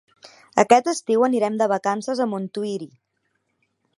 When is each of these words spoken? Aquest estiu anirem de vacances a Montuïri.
Aquest 0.63 0.89
estiu 0.93 1.25
anirem 1.27 1.59
de 1.61 1.69
vacances 1.73 2.23
a 2.25 2.29
Montuïri. 2.33 2.91